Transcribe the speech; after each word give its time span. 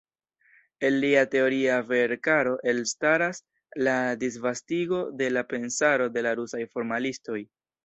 El 0.87 0.95
lia 1.01 1.21
teoria 1.33 1.75
veerkaro 1.89 2.55
elstaras 2.71 3.43
la 3.75 4.15
disvastigo 4.25 5.05
de 5.23 5.29
la 5.37 5.47
pensaro 5.55 6.09
de 6.19 6.27
la 6.29 6.35
rusaj 6.43 6.67
formalistoj. 6.75 7.41